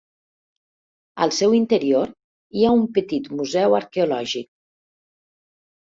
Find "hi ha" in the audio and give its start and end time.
2.57-2.73